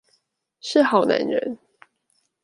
[0.61, 1.59] 是好男人